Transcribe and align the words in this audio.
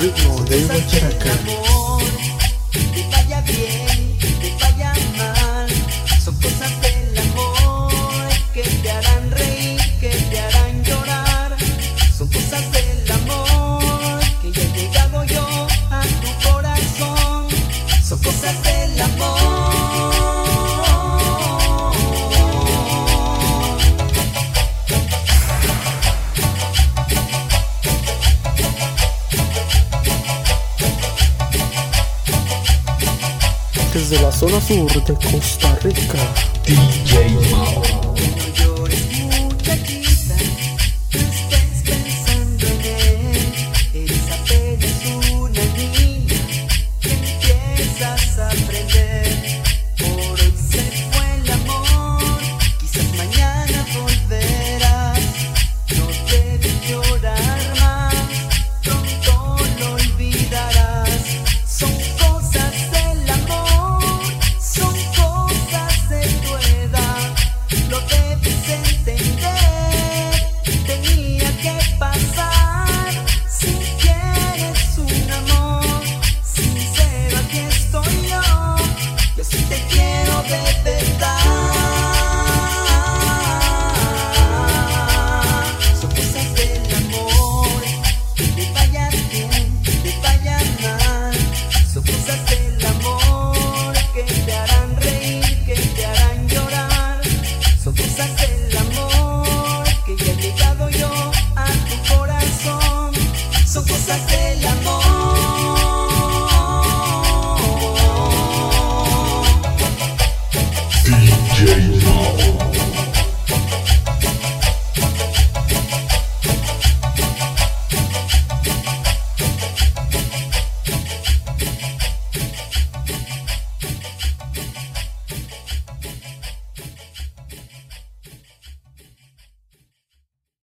ritmo 0.00 0.44
de 0.44 0.64
una 0.64 0.86
chaca. 0.86 1.77
Desde 33.98 34.22
la 34.22 34.30
zona 34.30 34.60
sur 34.60 34.86
de 34.86 35.12
Costa 35.14 35.76
Rica. 35.82 36.18
DJ 36.64 37.50
Mao. 37.50 38.07